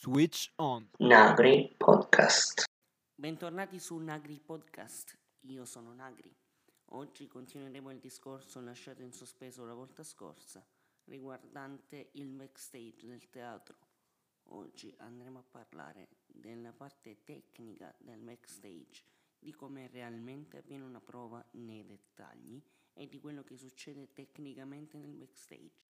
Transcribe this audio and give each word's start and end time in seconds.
Switch 0.00 0.52
on. 0.58 0.88
Nagri 0.98 1.74
Podcast. 1.76 2.66
Bentornati 3.16 3.80
su 3.80 3.96
Nagri 3.96 4.38
Podcast, 4.38 5.18
io 5.40 5.64
sono 5.64 5.92
Nagri. 5.92 6.32
Oggi 6.90 7.26
continueremo 7.26 7.90
il 7.90 7.98
discorso 7.98 8.60
lasciato 8.60 9.02
in 9.02 9.10
sospeso 9.10 9.64
la 9.64 9.74
volta 9.74 10.04
scorsa 10.04 10.64
riguardante 11.06 12.10
il 12.12 12.28
backstage 12.28 13.08
del 13.08 13.28
teatro. 13.28 13.76
Oggi 14.50 14.94
andremo 14.98 15.40
a 15.40 15.44
parlare 15.50 16.10
della 16.26 16.72
parte 16.72 17.24
tecnica 17.24 17.92
del 17.98 18.20
backstage, 18.20 19.02
di 19.36 19.52
come 19.52 19.88
realmente 19.88 20.58
avviene 20.58 20.84
una 20.84 21.00
prova 21.00 21.44
nei 21.54 21.84
dettagli 21.84 22.62
e 22.92 23.08
di 23.08 23.18
quello 23.18 23.42
che 23.42 23.56
succede 23.56 24.12
tecnicamente 24.12 24.96
nel 24.96 25.16
backstage. 25.16 25.86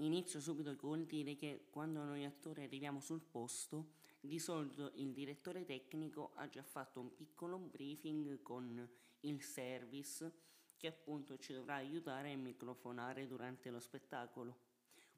Inizio 0.00 0.40
subito 0.40 0.76
col 0.76 1.06
dire 1.06 1.36
che 1.36 1.68
quando 1.70 2.04
noi 2.04 2.24
attori 2.24 2.62
arriviamo 2.62 3.00
sul 3.00 3.22
posto, 3.22 3.94
di 4.20 4.38
solito 4.38 4.90
il 4.96 5.12
direttore 5.12 5.64
tecnico 5.64 6.32
ha 6.34 6.48
già 6.48 6.62
fatto 6.62 7.00
un 7.00 7.14
piccolo 7.14 7.58
briefing 7.58 8.42
con 8.42 8.86
il 9.20 9.42
service 9.42 10.32
che 10.76 10.88
appunto 10.88 11.38
ci 11.38 11.54
dovrà 11.54 11.76
aiutare 11.76 12.32
a 12.32 12.36
microfonare 12.36 13.26
durante 13.26 13.70
lo 13.70 13.80
spettacolo. 13.80 14.64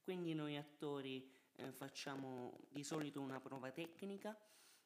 Quindi 0.05 0.33
noi 0.35 0.57
attori 0.57 1.29
eh, 1.57 1.73
facciamo 1.73 2.61
di 2.69 2.85
solito 2.85 3.21
una 3.21 3.41
prova 3.41 3.73
tecnica 3.73 4.39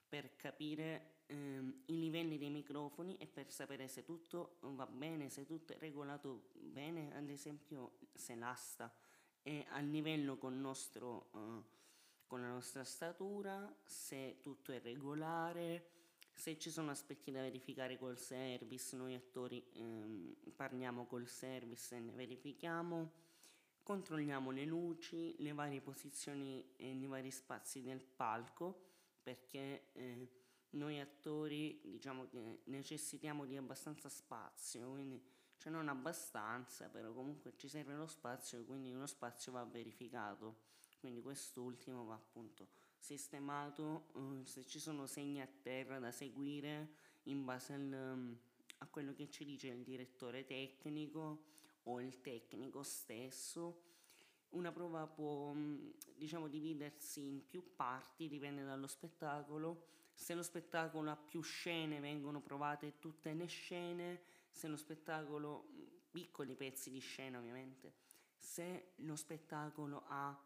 per 0.09 0.37
capire 0.37 1.25
ehm, 1.27 1.83
i 1.87 1.99
livelli 1.99 2.39
dei 2.39 2.51
microfoni 2.51 3.17
e 3.19 3.27
per 3.27 3.51
sapere 3.51 3.89
se 3.89 4.05
tutto 4.05 4.57
va 4.61 4.87
bene, 4.87 5.29
se 5.29 5.45
tutto 5.45 5.75
è 5.75 5.79
regolato 5.79 6.49
bene, 6.55 7.15
ad 7.15 7.29
esempio 7.29 7.99
se 8.15 8.35
l'asta 8.35 8.91
è 9.43 9.67
a 9.71 9.81
livello 9.81 10.37
con, 10.37 10.61
nostro, 10.61 11.29
uh, 11.33 11.63
con 12.27 12.41
la 12.41 12.49
nostra 12.49 12.85
statura, 12.85 13.75
se 13.85 14.39
tutto 14.41 14.73
è 14.73 14.81
regolare, 14.81 15.91
se 16.33 16.59
ci 16.59 16.71
sono 16.71 16.91
aspetti 16.91 17.31
da 17.31 17.41
verificare 17.41 17.99
col 17.99 18.19
service, 18.19 18.97
noi 18.97 19.15
attori 19.15 19.65
ehm, 19.75 20.35
parliamo 20.57 21.07
col 21.07 21.29
service 21.29 21.95
e 21.95 22.01
ne 22.01 22.13
verifichiamo, 22.13 23.13
controlliamo 23.83 24.51
le 24.51 24.65
luci, 24.65 25.35
le 25.39 25.53
varie 25.53 25.81
posizioni 25.81 26.73
e 26.77 26.91
i 26.91 27.07
vari 27.07 27.31
spazi 27.31 27.83
del 27.83 28.03
palco, 28.03 28.91
perché 29.23 29.91
eh, 29.93 30.29
noi 30.71 31.01
attori 31.01 31.81
diciamo 31.85 32.27
che 32.29 32.61
necessitiamo 32.65 33.45
di 33.45 33.57
abbastanza 33.57 34.09
spazio, 34.09 34.91
quindi 34.91 35.23
cioè 35.63 35.71
non 35.71 35.87
abbastanza, 35.87 36.89
però 36.89 37.13
comunque 37.13 37.53
ci 37.57 37.69
serve 37.69 37.95
lo 37.95 38.09
spazio, 38.09 38.65
quindi 38.65 38.91
uno 38.91 39.07
spazio 39.07 39.53
va 39.53 39.63
verificato, 39.63 40.57
quindi 40.99 41.23
quest'ultimo 41.23 42.05
va 42.05 42.15
appunto 42.15 42.67
sistemato, 42.99 44.09
uh, 44.15 44.43
se 44.43 44.67
ci 44.67 44.81
sono 44.81 45.07
segni 45.07 45.41
a 45.41 45.49
terra 45.63 46.01
da 46.01 46.11
seguire 46.11 46.95
in 47.25 47.45
base 47.45 47.75
al, 47.75 47.93
um, 47.93 48.37
a 48.79 48.87
quello 48.89 49.15
che 49.15 49.31
ci 49.31 49.45
dice 49.45 49.69
il 49.69 49.85
direttore 49.85 50.45
tecnico 50.45 51.45
o 51.85 52.01
il 52.01 52.21
tecnico 52.21 52.83
stesso. 52.83 53.83
Una 54.51 54.73
prova 54.73 55.07
può 55.07 55.53
mm, 55.53 55.91
diciamo 56.17 56.49
dividersi 56.49 57.21
in 57.21 57.47
più 57.47 57.77
parti, 57.77 58.27
dipende 58.27 58.65
dallo 58.65 58.89
spettacolo. 58.89 59.87
Se 60.13 60.35
lo 60.35 60.43
spettacolo 60.43 61.09
ha 61.09 61.17
più 61.17 61.41
scene 61.41 62.01
vengono 62.01 62.41
provate 62.41 62.99
tutte 62.99 63.33
le 63.33 63.47
scene, 63.47 64.23
se 64.53 64.69
lo 64.69 64.77
spettacolo, 64.77 65.69
piccoli 66.11 66.55
pezzi 66.55 66.91
di 66.91 67.01
scena 67.01 67.39
ovviamente, 67.39 67.95
se 68.37 68.93
lo 68.97 69.17
spettacolo 69.17 70.05
ha 70.07 70.41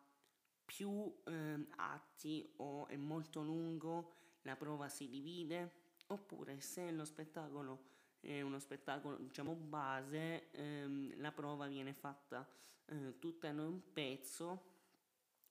più 0.65 1.15
eh, 1.25 1.67
atti 1.77 2.55
o 2.57 2.87
è 2.87 2.97
molto 2.97 3.43
lungo, 3.43 4.13
la 4.43 4.57
prova 4.57 4.89
si 4.89 5.09
divide, 5.09 5.85
oppure 6.07 6.61
se 6.61 6.91
lo 6.93 7.05
spettacolo 7.05 7.95
è 8.21 8.41
uno 8.41 8.59
spettacolo 8.59 9.17
diciamo 9.17 9.55
base, 9.55 10.51
ehm, 10.53 11.21
la 11.21 11.33
prova 11.33 11.67
viene 11.67 11.93
fatta 11.93 12.49
eh, 12.87 13.19
tutta 13.19 13.49
in 13.49 13.59
un 13.59 13.93
pezzo, 13.93 14.75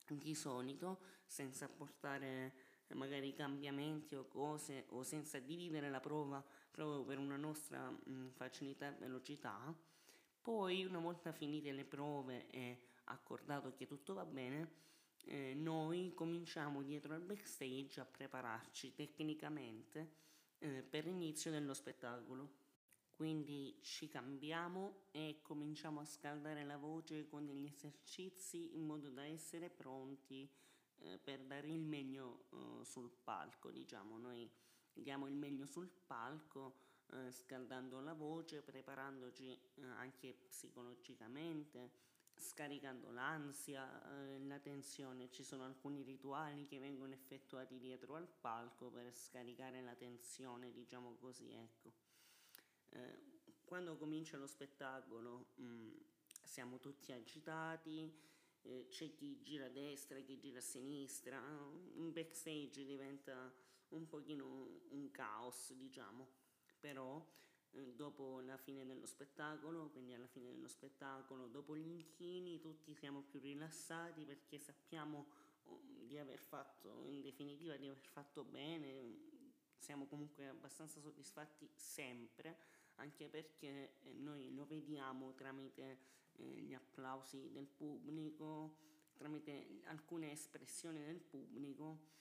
di 0.08 0.36
solito, 0.36 1.00
senza 1.26 1.68
portare 1.68 2.54
magari 2.94 3.34
cambiamenti 3.34 4.14
o 4.16 4.28
cose 4.28 4.86
o 4.90 5.02
senza 5.02 5.40
dividere 5.40 5.90
la 5.90 6.00
prova 6.00 6.44
proprio 6.76 7.04
per 7.06 7.18
una 7.18 7.38
nostra 7.38 7.90
mh, 7.90 8.32
facilità 8.32 8.90
e 8.90 9.00
velocità. 9.00 9.74
Poi 10.42 10.84
una 10.84 11.00
volta 11.00 11.32
finite 11.32 11.72
le 11.72 11.86
prove 11.86 12.50
e 12.50 12.90
accordato 13.06 13.74
che 13.74 13.88
tutto 13.88 14.14
va 14.14 14.26
bene, 14.26 14.84
eh, 15.24 15.54
noi 15.56 16.14
cominciamo 16.14 16.84
dietro 16.84 17.14
al 17.14 17.22
backstage 17.22 18.02
a 18.02 18.06
prepararci 18.06 18.94
tecnicamente 18.94 20.12
eh, 20.60 20.84
per 20.84 21.06
l'inizio 21.06 21.50
dello 21.50 21.74
spettacolo. 21.74 22.64
Quindi 23.16 23.80
ci 23.82 24.10
cambiamo 24.10 25.06
e 25.12 25.40
cominciamo 25.42 26.02
a 26.02 26.06
scaldare 26.06 26.66
la 26.66 26.76
voce 26.76 27.26
con 27.30 27.46
degli 27.46 27.66
esercizi 27.66 28.76
in 28.76 28.86
modo 28.86 29.10
da 29.10 29.24
essere 29.24 29.70
pronti 29.70 30.46
eh, 30.98 31.18
per 31.20 31.46
dare 31.46 31.70
il 31.70 31.80
meglio 31.80 32.48
eh, 32.52 32.84
sul 32.84 33.10
palco, 33.24 33.72
diciamo, 33.72 34.18
noi 34.18 34.52
diamo 35.02 35.28
il 35.28 35.36
meglio 35.36 35.66
sul 35.66 35.90
palco 35.90 36.84
eh, 37.12 37.32
scaldando 37.32 38.00
la 38.02 38.14
voce, 38.14 38.62
preparandoci 38.62 39.52
eh, 39.52 39.84
anche 39.84 40.34
psicologicamente, 40.48 41.92
scaricando 42.36 43.12
l'ansia, 43.12 43.88
eh, 44.12 44.40
la 44.40 44.60
tensione. 44.60 45.30
Ci 45.30 45.44
sono 45.44 45.64
alcuni 45.64 46.02
rituali 46.02 46.66
che 46.66 46.80
vengono 46.80 47.14
effettuati 47.14 47.80
dietro 47.80 48.16
al 48.16 48.28
palco 48.28 48.90
per 48.90 49.16
scaricare 49.16 49.82
la 49.82 49.96
tensione, 49.96 50.72
diciamo 50.72 51.16
così, 51.16 51.52
ecco. 51.52 51.94
Eh, 52.90 53.34
quando 53.66 53.98
comincia 53.98 54.38
lo 54.38 54.48
spettacolo 54.48 55.48
mh, 55.56 55.64
mm, 55.64 55.92
siamo 56.44 56.80
tutti 56.80 57.12
agitati, 57.12 58.12
eh, 58.64 58.88
c'è 58.90 59.14
chi 59.14 59.42
gira 59.42 59.66
a 59.66 59.70
destra, 59.70 60.20
chi 60.20 60.38
gira 60.38 60.58
a 60.58 60.62
sinistra, 60.62 61.40
in 61.94 62.12
backstage 62.12 62.84
diventa 62.84 63.54
un 63.96 64.08
pochino 64.08 64.82
un 64.90 65.10
caos, 65.12 65.74
diciamo, 65.74 66.28
però 66.80 67.26
eh, 67.72 67.94
dopo 67.96 68.40
la 68.42 68.58
fine 68.58 68.86
dello 68.86 69.06
spettacolo, 69.06 69.90
quindi 69.90 70.14
alla 70.14 70.28
fine 70.28 70.52
dello 70.52 70.68
spettacolo, 70.68 71.48
dopo 71.48 71.76
gli 71.76 71.88
inchini, 71.88 72.60
tutti 72.60 72.94
siamo 72.94 73.22
più 73.22 73.40
rilassati 73.40 74.26
perché 74.26 74.60
sappiamo 74.60 75.28
oh, 75.64 75.82
di 76.06 76.18
aver 76.18 76.40
fatto, 76.40 77.06
in 77.08 77.22
definitiva, 77.22 77.76
di 77.76 77.88
aver 77.88 78.06
fatto 78.06 78.44
bene, 78.44 79.34
siamo 79.78 80.06
comunque 80.08 80.48
abbastanza 80.48 81.00
soddisfatti 81.00 81.70
sempre, 81.76 82.58
anche 82.96 83.28
perché 83.30 84.00
eh, 84.02 84.14
noi 84.14 84.54
lo 84.54 84.66
vediamo 84.66 85.34
tramite 85.34 86.00
eh, 86.38 86.44
gli 86.44 86.74
applausi 86.74 87.52
del 87.52 87.68
pubblico, 87.68 88.78
tramite 89.14 89.82
alcune 89.86 90.32
espressioni 90.32 91.04
del 91.04 91.20
pubblico. 91.20 92.14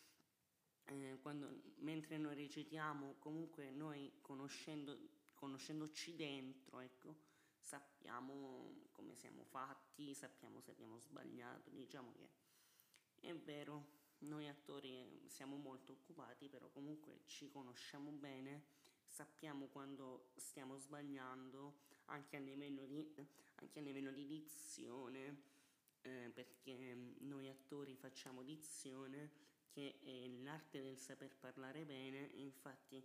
Eh, 0.87 1.19
quando, 1.23 1.63
mentre 1.77 2.19
noi 2.19 2.35
recitiamo, 2.35 3.17
comunque 3.19 3.71
noi 3.71 4.13
conoscendo, 4.21 4.97
conoscendoci 5.35 6.15
dentro, 6.15 6.81
ecco, 6.81 7.17
sappiamo 7.59 8.89
come 8.93 9.15
siamo 9.15 9.45
fatti, 9.45 10.15
sappiamo 10.15 10.61
se 10.61 10.73
abbiamo 10.73 10.99
sbagliato, 10.99 11.71
diciamo 11.71 12.13
che 12.13 12.29
è 13.21 13.35
vero, 13.35 14.03
noi 14.19 14.49
attori 14.49 15.23
siamo 15.27 15.57
molto 15.57 15.93
occupati, 15.93 16.49
però 16.49 16.69
comunque 16.69 17.23
ci 17.25 17.49
conosciamo 17.51 18.11
bene, 18.11 18.65
sappiamo 19.07 19.67
quando 19.67 20.31
stiamo 20.37 20.77
sbagliando 20.77 21.81
anche 22.07 22.37
a 22.37 22.41
livello 22.41 22.85
di, 22.85 23.15
anche 23.57 23.79
a 23.79 23.83
livello 23.83 24.13
di 24.13 24.27
dizione, 24.27 25.43
eh, 26.03 26.31
perché 26.35 26.95
noi 27.21 27.49
attori 27.49 27.97
facciamo 27.97 28.43
dizione, 28.43 29.31
che 29.75 29.99
è 30.05 30.29
l'arte 30.45 30.81
del 30.83 30.97
saper 30.97 31.35
parlare 31.35 31.85
bene, 31.85 32.31
infatti 32.35 33.03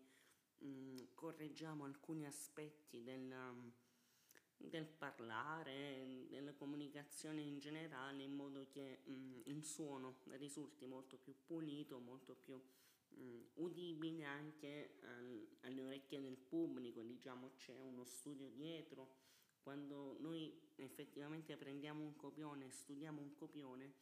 mh, 0.60 1.16
correggiamo 1.16 1.84
alcuni 1.84 2.28
aspetti 2.28 3.02
della, 3.02 3.52
del 4.56 4.86
parlare, 4.86 6.28
della 6.30 6.54
comunicazione 6.54 7.42
in 7.42 7.58
generale, 7.58 8.22
in 8.22 8.36
modo 8.36 8.68
che 8.70 9.00
mh, 9.04 9.42
il 9.46 9.66
suono 9.66 10.20
risulti 10.38 10.86
molto 10.86 11.18
più 11.18 11.34
pulito, 11.44 11.98
molto 11.98 12.36
più 12.36 12.56
mh, 12.56 13.40
udibile 13.56 14.26
anche 14.26 15.00
al, 15.02 15.48
alle 15.62 15.82
orecchie 15.82 16.22
del 16.22 16.38
pubblico, 16.38 17.02
diciamo 17.02 17.54
c'è 17.58 17.76
uno 17.80 18.04
studio 18.04 18.48
dietro. 18.50 19.18
Quando 19.62 20.18
noi 20.20 20.58
effettivamente 20.76 21.58
prendiamo 21.58 22.04
un 22.04 22.16
copione, 22.16 22.70
studiamo 22.70 23.20
un 23.20 23.34
copione, 23.34 23.94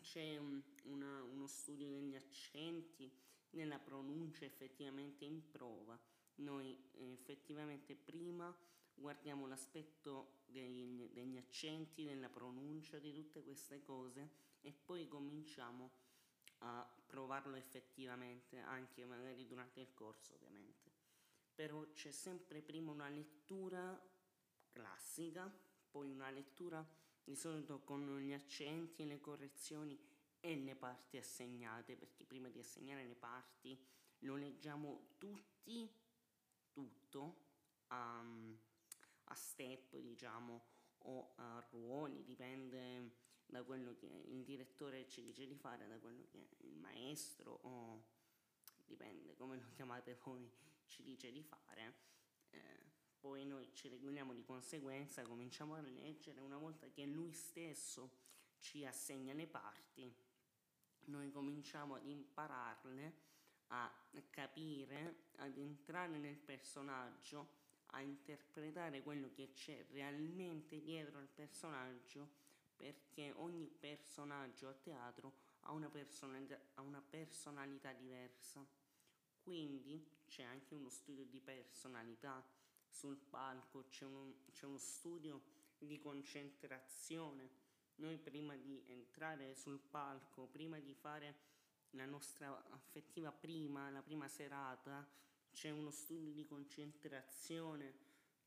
c'è 0.00 0.36
un, 0.36 0.62
una, 0.84 1.22
uno 1.22 1.46
studio 1.46 1.88
degli 1.88 2.14
accenti, 2.14 3.10
nella 3.50 3.78
pronuncia 3.78 4.44
effettivamente 4.44 5.24
in 5.24 5.48
prova. 5.50 5.98
Noi 6.36 6.78
effettivamente 6.92 7.94
prima 7.94 8.54
guardiamo 8.94 9.46
l'aspetto 9.46 10.42
degli, 10.46 11.08
degli 11.10 11.36
accenti, 11.36 12.04
della 12.04 12.28
pronuncia, 12.28 12.98
di 12.98 13.12
tutte 13.12 13.42
queste 13.42 13.82
cose 13.82 14.30
e 14.60 14.72
poi 14.72 15.08
cominciamo 15.08 16.08
a 16.58 16.86
provarlo 17.06 17.56
effettivamente, 17.56 18.58
anche 18.58 19.04
magari 19.04 19.46
durante 19.46 19.80
il 19.80 19.92
corso 19.94 20.34
ovviamente. 20.34 20.90
Però 21.54 21.90
c'è 21.92 22.10
sempre 22.10 22.60
prima 22.60 22.90
una 22.90 23.08
lettura 23.08 24.00
classica, 24.70 25.50
poi 25.90 26.10
una 26.10 26.30
lettura 26.30 26.86
di 27.22 27.34
solito 27.34 27.80
con 27.80 28.18
gli 28.18 28.32
accenti, 28.32 29.06
le 29.06 29.20
correzioni 29.20 29.98
e 30.40 30.56
le 30.56 30.74
parti 30.74 31.18
assegnate, 31.18 31.96
perché 31.96 32.24
prima 32.24 32.48
di 32.48 32.58
assegnare 32.58 33.06
le 33.06 33.14
parti 33.14 33.78
lo 34.20 34.36
leggiamo 34.36 35.14
tutti, 35.18 35.88
tutto, 36.72 37.48
a, 37.88 38.24
a 39.24 39.34
step 39.34 39.96
diciamo, 39.96 40.64
o 40.98 41.32
a 41.36 41.64
ruoli, 41.70 42.24
dipende 42.24 43.28
da 43.46 43.64
quello 43.64 43.96
che 43.96 44.06
il 44.06 44.44
direttore 44.44 45.08
ci 45.08 45.22
dice 45.22 45.46
di 45.46 45.56
fare, 45.56 45.86
da 45.88 45.98
quello 45.98 46.24
che 46.30 46.48
il 46.58 46.76
maestro 46.76 47.60
o 47.62 48.04
dipende 48.86 49.34
come 49.36 49.56
lo 49.56 49.70
chiamate 49.72 50.18
voi 50.22 50.50
ci 50.86 51.02
dice 51.02 51.30
di 51.30 51.42
fare. 51.42 51.94
Eh, 52.50 52.89
poi 53.20 53.44
noi 53.44 53.70
ci 53.74 53.88
regoliamo 53.88 54.32
di 54.32 54.42
conseguenza, 54.42 55.22
cominciamo 55.22 55.74
a 55.74 55.80
leggere 55.80 56.40
una 56.40 56.56
volta 56.56 56.88
che 56.88 57.04
lui 57.04 57.32
stesso 57.32 58.10
ci 58.58 58.84
assegna 58.84 59.34
le 59.34 59.46
parti, 59.46 60.12
noi 61.06 61.30
cominciamo 61.30 61.96
ad 61.96 62.06
impararle, 62.06 63.28
a 63.68 63.92
capire, 64.30 65.26
ad 65.36 65.56
entrare 65.56 66.18
nel 66.18 66.38
personaggio, 66.38 67.58
a 67.92 68.00
interpretare 68.00 69.02
quello 69.02 69.30
che 69.32 69.52
c'è 69.52 69.86
realmente 69.90 70.80
dietro 70.80 71.18
al 71.18 71.28
personaggio 71.28 72.38
perché 72.76 73.32
ogni 73.36 73.68
personaggio 73.68 74.68
a 74.68 74.72
teatro 74.72 75.32
ha 75.60 75.72
una 75.72 75.90
personalità, 75.90 76.58
ha 76.74 76.80
una 76.80 77.02
personalità 77.02 77.92
diversa. 77.92 78.64
Quindi 79.42 80.02
c'è 80.26 80.44
anche 80.44 80.74
uno 80.74 80.88
studio 80.88 81.24
di 81.26 81.40
personalità 81.40 82.42
sul 82.90 83.16
palco, 83.16 83.86
c'è, 83.88 84.04
uno, 84.04 84.34
c'è 84.52 84.66
uno 84.66 84.78
studio 84.78 85.42
di 85.78 85.98
concentrazione. 85.98 87.58
Noi 87.96 88.18
prima 88.18 88.56
di 88.56 88.82
entrare 88.86 89.54
sul 89.54 89.78
palco, 89.78 90.46
prima 90.46 90.78
di 90.78 90.94
fare 90.94 91.48
la 91.90 92.06
nostra 92.06 92.64
affettiva 92.70 93.32
prima, 93.32 93.90
la 93.90 94.02
prima 94.02 94.28
serata, 94.28 95.06
c'è 95.52 95.70
uno 95.70 95.90
studio 95.90 96.32
di 96.32 96.44
concentrazione, 96.44 97.94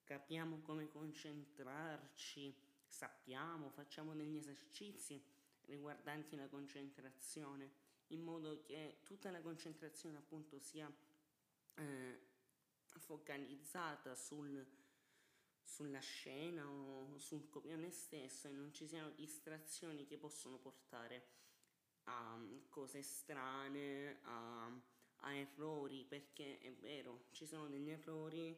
capiamo 0.04 0.62
come 0.62 0.90
concentrarci, 0.90 2.56
sappiamo, 2.88 3.70
facciamo 3.70 4.14
degli 4.16 4.38
esercizi 4.38 5.22
riguardanti 5.66 6.36
la 6.36 6.48
concentrazione, 6.48 7.72
in 8.08 8.22
modo 8.22 8.62
che 8.64 9.00
tutta 9.04 9.32
la 9.32 9.42
concentrazione 9.42 10.18
appunto 10.18 10.60
sia 10.60 10.92
eh, 11.76 12.20
focalizzata 13.00 14.16
sul, 14.16 14.66
sulla 15.64 16.00
scena 16.00 16.68
o 16.68 17.18
sul 17.18 17.50
copione 17.50 17.90
stesso 17.90 18.48
e 18.48 18.52
non 18.52 18.74
ci 18.74 18.88
siano 18.88 19.12
distrazioni 19.12 20.06
che 20.06 20.18
possono 20.18 20.58
portare 20.58 21.28
a 22.06 22.38
cose 22.70 23.02
strane, 23.02 24.20
a, 24.24 24.66
a 25.18 25.34
errori, 25.34 26.06
perché 26.06 26.60
è 26.60 26.72
vero, 26.74 27.28
ci 27.32 27.46
sono 27.46 27.68
degli 27.68 27.90
errori, 27.90 28.58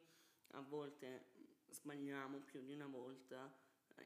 a 0.51 0.61
volte 0.61 1.33
sbagliamo 1.69 2.39
più 2.39 2.63
di 2.63 2.73
una 2.73 2.87
volta 2.87 3.53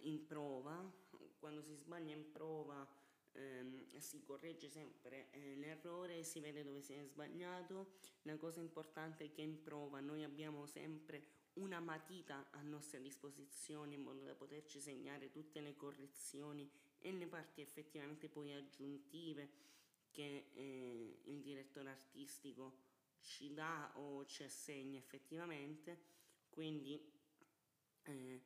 in 0.01 0.25
prova, 0.25 0.91
quando 1.37 1.61
si 1.61 1.73
sbaglia 1.73 2.13
in 2.13 2.31
prova 2.31 2.85
ehm, 3.33 3.97
si 3.97 4.21
corregge 4.23 4.69
sempre 4.69 5.29
eh, 5.31 5.55
l'errore, 5.55 6.23
si 6.23 6.39
vede 6.39 6.63
dove 6.63 6.81
si 6.81 6.93
è 6.93 7.03
sbagliato. 7.03 7.97
La 8.23 8.37
cosa 8.37 8.59
importante 8.59 9.25
è 9.25 9.31
che 9.31 9.41
in 9.41 9.61
prova 9.61 9.99
noi 9.99 10.23
abbiamo 10.23 10.65
sempre 10.65 11.37
una 11.53 11.79
matita 11.79 12.49
a 12.51 12.61
nostra 12.61 12.99
disposizione 12.99 13.95
in 13.95 14.01
modo 14.01 14.23
da 14.23 14.33
poterci 14.33 14.79
segnare 14.79 15.29
tutte 15.29 15.61
le 15.61 15.75
correzioni 15.75 16.69
e 16.99 17.11
le 17.11 17.27
parti 17.27 17.61
effettivamente 17.61 18.29
poi 18.29 18.53
aggiuntive 18.53 19.49
che 20.11 20.49
eh, 20.53 21.19
il 21.25 21.41
direttore 21.41 21.89
artistico 21.89 22.87
ci 23.21 23.53
dà 23.53 23.91
o 23.95 24.25
ci 24.25 24.43
assegna 24.43 24.97
effettivamente. 24.97 26.17
Quindi 26.49 26.99
eh, 28.03 28.41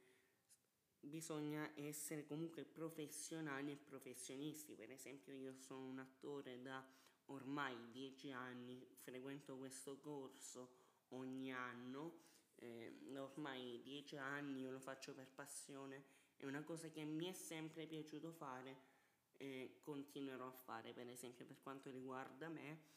bisogna 1.04 1.72
essere 1.76 2.26
comunque 2.26 2.64
professionali 2.64 3.72
e 3.72 3.78
professionisti. 3.78 4.76
Per 4.76 4.92
esempio 4.92 5.34
io 5.34 5.54
sono 5.54 5.86
un 5.86 6.00
attore 6.00 6.62
da 6.62 6.86
ormai 7.28 7.76
dieci 7.92 8.32
anni, 8.32 8.86
frequento 8.96 9.58
questo 9.58 9.98
corso 10.00 10.82
ogni 11.10 11.54
anno, 11.54 12.22
eh, 12.56 13.00
ormai 13.18 13.82
dieci 13.84 14.18
anni 14.18 14.62
io 14.62 14.72
lo 14.72 14.80
faccio 14.80 15.14
per 15.14 15.30
passione, 15.30 16.04
è 16.38 16.46
una 16.46 16.64
cosa 16.64 16.90
che 16.90 17.04
mi 17.04 17.28
è 17.28 17.34
sempre 17.34 17.86
piaciuto 17.86 18.32
fare 18.32 18.92
e 19.34 19.80
continuerò 19.82 20.48
a 20.48 20.52
fare, 20.52 20.94
per 20.94 21.08
esempio 21.08 21.46
per 21.46 21.60
quanto 21.62 21.90
riguarda 21.90 22.50
me, 22.50 22.92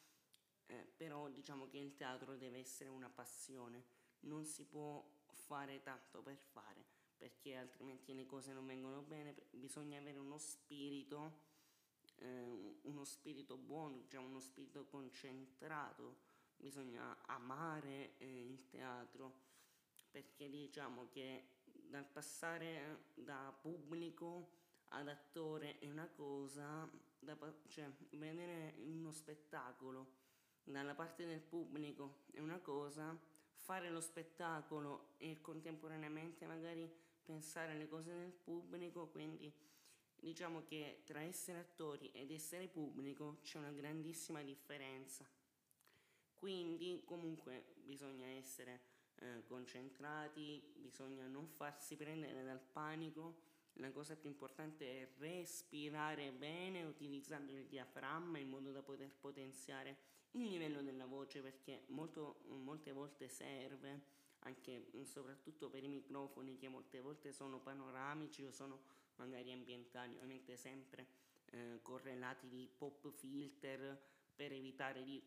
eh, 0.67 0.87
però 0.97 1.29
diciamo 1.29 1.69
che 1.69 1.79
il 1.79 1.95
teatro 1.95 2.37
deve 2.37 2.59
essere 2.59 2.91
una 2.91 3.09
passione, 3.09 3.85
non 4.21 4.45
si 4.45 4.65
può 4.65 5.05
fare 5.27 5.83
tanto 5.83 6.23
per 6.23 6.37
fare 6.37 6.96
perché 7.17 7.57
altrimenti 7.57 8.15
le 8.15 8.27
cose 8.27 8.53
non 8.53 8.67
vengono 8.67 9.03
bene, 9.03 9.35
bisogna 9.51 9.99
avere 9.99 10.19
uno 10.19 10.39
spirito, 10.39 11.45
eh, 12.17 12.79
uno 12.83 13.05
spirito 13.05 13.57
buono, 13.57 14.05
cioè 14.09 14.21
uno 14.21 14.41
spirito 14.41 14.87
concentrato, 14.87 16.17
bisogna 16.57 17.17
amare 17.27 18.17
eh, 18.19 18.47
il 18.47 18.67
teatro, 18.69 19.45
perché 20.11 20.49
diciamo 20.49 21.09
che 21.11 21.49
dal 21.65 22.07
passare 22.07 23.11
da 23.15 23.57
pubblico 23.61 24.55
ad 24.89 25.09
attore 25.09 25.79
è 25.79 25.89
una 25.89 26.09
cosa, 26.09 26.89
da, 27.19 27.37
cioè 27.69 27.91
vedere 28.11 28.75
uno 28.79 29.11
spettacolo 29.11 30.25
dalla 30.67 30.95
parte 30.95 31.25
del 31.27 31.41
pubblico 31.41 32.25
è 32.33 32.41
una 32.41 32.59
cosa, 32.59 33.17
fare 33.55 33.89
lo 33.89 34.01
spettacolo 34.01 35.15
e 35.17 35.41
contemporaneamente 35.41 36.47
magari 36.47 36.93
pensare 37.27 37.73
alle 37.73 37.89
cose 37.89 38.15
del 38.15 38.33
pubblico, 38.33 39.09
quindi 39.09 39.53
diciamo 40.19 40.63
che 40.63 41.03
tra 41.05 41.21
essere 41.21 41.59
attori 41.59 42.11
ed 42.13 42.31
essere 42.31 42.69
pubblico 42.69 43.39
c'è 43.43 43.59
una 43.59 43.73
grandissima 43.73 44.43
differenza. 44.43 45.29
Quindi 46.35 47.03
comunque 47.05 47.75
bisogna 47.83 48.27
essere 48.27 48.81
eh, 49.17 49.43
concentrati, 49.47 50.63
bisogna 50.77 51.27
non 51.27 51.49
farsi 51.49 51.97
prendere 51.97 52.45
dal 52.45 52.61
panico. 52.61 53.45
La 53.75 53.91
cosa 53.91 54.17
più 54.17 54.31
importante 54.31 55.03
è 55.03 55.09
respirare 55.19 56.33
bene 56.33 56.85
utilizzando 56.85 57.53
il 57.53 57.67
diaframma 57.67 58.39
in 58.39 58.49
modo 58.49 58.73
da 58.73 58.83
poter 58.83 59.13
potenziare 59.19 60.15
il 60.33 60.49
livello 60.49 60.83
della 60.83 61.07
voce 61.07 61.41
perché 61.41 61.85
molto, 61.89 62.43
molte 62.49 62.93
volte 62.93 63.29
serve 63.29 64.15
anche 64.47 64.87
mm, 64.95 65.03
soprattutto 65.03 65.69
per 65.69 65.83
i 65.83 65.89
microfoni 65.89 66.57
che 66.57 66.69
molte 66.69 67.01
volte 67.01 67.33
sono 67.33 67.61
panoramici 67.61 68.45
o 68.45 68.51
sono 68.51 68.81
magari 69.17 69.53
ambientali, 69.53 70.15
ovviamente 70.17 70.57
sempre 70.57 71.07
eh, 71.47 71.79
correlati 71.83 72.49
di 72.49 72.69
pop 72.77 73.11
filter 73.11 74.01
per 74.35 74.53
evitare 74.53 75.03
di 75.03 75.23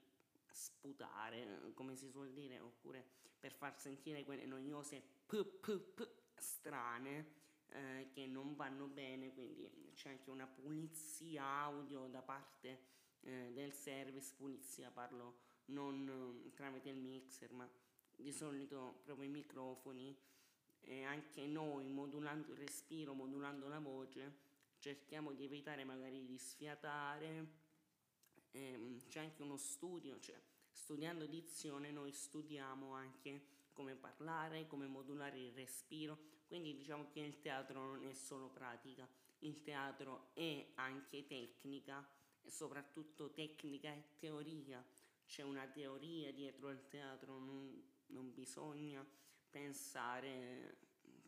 sputare, 0.51 1.71
come 1.73 1.95
si 1.95 2.09
suol 2.09 2.31
dire, 2.31 2.59
oppure 2.59 3.05
per 3.39 3.53
far 3.53 3.77
sentire 3.79 4.23
quelle 4.23 4.45
noiose 4.45 5.01
p, 5.25 5.43
p, 5.43 5.77
p 5.77 6.09
strane 6.35 7.38
eh, 7.69 8.09
che 8.11 8.25
non 8.25 8.55
vanno 8.55 8.88
bene, 8.88 9.33
quindi 9.33 9.69
c'è 9.93 10.09
anche 10.09 10.29
una 10.29 10.47
pulizia 10.47 11.43
audio 11.43 12.07
da 12.07 12.21
parte 12.21 12.79
eh, 13.21 13.51
del 13.53 13.73
service, 13.73 14.33
pulizia 14.35 14.89
parlo 14.91 15.47
non 15.65 16.41
eh, 16.45 16.53
tramite 16.53 16.89
il 16.89 16.97
mixer, 16.97 17.51
ma 17.53 17.69
di 18.21 18.31
solito 18.31 19.01
proprio 19.03 19.27
i 19.27 19.31
microfoni 19.31 20.15
e 20.81 21.03
anche 21.03 21.45
noi 21.47 21.89
modulando 21.89 22.51
il 22.51 22.57
respiro, 22.57 23.13
modulando 23.13 23.67
la 23.67 23.79
voce, 23.79 24.47
cerchiamo 24.79 25.33
di 25.33 25.45
evitare 25.45 25.83
magari 25.83 26.25
di 26.25 26.38
sfiatare. 26.38 27.67
Eh, 28.51 29.01
c'è 29.07 29.19
anche 29.19 29.41
uno 29.41 29.57
studio, 29.57 30.19
cioè 30.19 30.39
studiando 30.71 31.25
dizione 31.25 31.91
noi 31.91 32.11
studiamo 32.11 32.93
anche 32.93 33.57
come 33.73 33.95
parlare, 33.95 34.67
come 34.67 34.88
modulare 34.88 35.39
il 35.39 35.53
respiro, 35.53 36.17
quindi 36.47 36.75
diciamo 36.75 37.09
che 37.11 37.19
il 37.19 37.39
teatro 37.39 37.85
non 37.85 38.03
è 38.05 38.13
solo 38.13 38.49
pratica, 38.49 39.07
il 39.39 39.61
teatro 39.61 40.31
è 40.33 40.71
anche 40.75 41.25
tecnica, 41.27 42.05
e 42.41 42.49
soprattutto 42.49 43.31
tecnica 43.31 43.93
e 43.93 44.03
teoria, 44.17 44.83
c'è 45.27 45.43
una 45.43 45.67
teoria 45.67 46.33
dietro 46.33 46.69
il 46.69 46.88
teatro, 46.88 47.38
non, 47.38 47.83
non 48.09 48.33
bisogna 48.33 49.05
pensare 49.49 50.77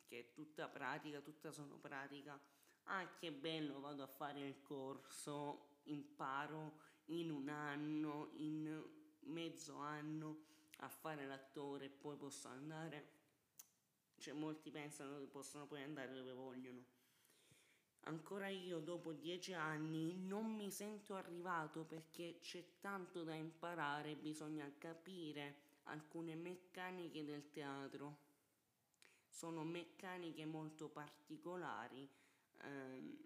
che 0.05 0.19
è 0.19 0.31
tutta 0.33 0.67
pratica, 0.67 1.21
tutta 1.21 1.51
solo 1.51 1.77
pratica. 1.77 2.39
Ah, 2.85 3.15
che 3.15 3.31
bello, 3.31 3.79
vado 3.79 4.03
a 4.03 4.07
fare 4.07 4.45
il 4.45 4.61
corso, 4.61 5.79
imparo, 5.83 6.79
in 7.05 7.31
un 7.31 7.49
anno, 7.49 8.31
in 8.35 8.83
mezzo 9.21 9.75
anno 9.77 10.49
a 10.77 10.89
fare 10.89 11.25
l'attore 11.25 11.85
e 11.85 11.89
poi 11.89 12.17
posso 12.17 12.47
andare, 12.47 13.19
cioè 14.17 14.33
molti 14.33 14.71
pensano 14.71 15.19
che 15.19 15.27
possono 15.27 15.67
poi 15.67 15.83
andare 15.83 16.13
dove 16.13 16.33
vogliono. 16.33 16.83
Ancora 18.05 18.47
io 18.47 18.79
dopo 18.79 19.13
dieci 19.13 19.53
anni 19.53 20.17
non 20.17 20.55
mi 20.55 20.71
sento 20.71 21.13
arrivato 21.13 21.83
perché 21.83 22.39
c'è 22.41 22.79
tanto 22.79 23.23
da 23.23 23.35
imparare, 23.35 24.15
bisogna 24.15 24.69
capire 24.79 25.69
alcune 25.91 26.35
meccaniche 26.35 27.23
del 27.23 27.49
teatro. 27.51 28.29
Sono 29.27 29.63
meccaniche 29.63 30.45
molto 30.45 30.89
particolari 30.89 32.09
ehm, 32.61 33.17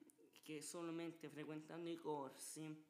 che 0.42 0.62
solamente 0.62 1.30
frequentando 1.30 1.90
i 1.90 1.96
corsi 1.96 2.86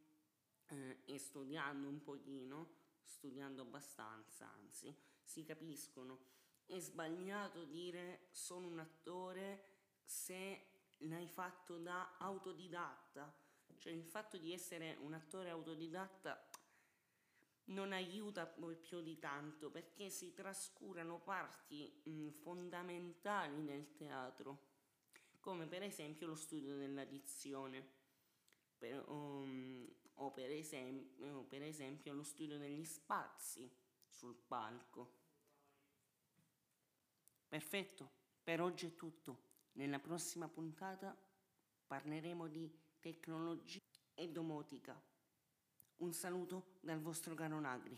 eh, 0.68 0.98
e 1.06 1.18
studiando 1.18 1.88
un 1.88 2.02
pochino, 2.02 2.84
studiando 3.04 3.62
abbastanza 3.62 4.52
anzi, 4.52 4.94
si 5.24 5.44
capiscono. 5.44 6.34
È 6.66 6.80
sbagliato 6.80 7.64
dire 7.66 8.28
sono 8.32 8.68
un 8.68 8.80
attore 8.80 9.74
se 10.04 10.68
l'hai 11.00 11.28
fatto 11.28 11.78
da 11.78 12.18
autodidatta, 12.18 13.34
cioè 13.78 13.94
il 13.94 14.04
fatto 14.04 14.38
di 14.38 14.52
essere 14.52 14.98
un 15.02 15.14
attore 15.14 15.50
autodidatta 15.50 16.50
non 17.66 17.94
aiuta 17.94 18.46
più 18.46 19.02
di 19.02 19.18
tanto 19.18 19.72
perché 19.72 20.10
si 20.10 20.34
trascurano 20.34 21.20
parti 21.20 22.02
mh, 22.04 22.30
fondamentali 22.30 23.62
nel 23.62 23.96
teatro, 23.96 24.74
come 25.40 25.66
per 25.68 25.84
esempio 25.84 26.28
lo 26.28 26.36
studio 26.36 26.76
della 26.76 27.06
dizione 27.06 27.84
per, 28.78 29.04
um, 29.10 29.88
o, 30.16 30.32
per 30.32 30.52
esempio, 30.52 31.38
o 31.38 31.44
per 31.44 31.64
esempio 31.64 32.14
lo 32.14 32.24
studio 32.24 32.58
degli 32.58 32.86
spazi 32.86 33.72
sul 34.08 34.36
palco. 34.36 35.24
Perfetto, 37.48 38.12
per 38.44 38.62
oggi 38.62 38.88
è 38.88 38.96
tutto. 38.96 39.54
Nella 39.74 40.00
prossima 40.00 40.48
puntata 40.48 41.16
parleremo 41.88 42.48
di 42.48 42.72
tecnologia 43.00 43.80
e 44.14 44.30
domotica. 44.30 45.00
Un 45.98 46.14
saluto 46.14 46.64
dal 46.82 47.00
vostro 47.00 47.34
caro 47.36 47.60
Nagri. 47.60 47.98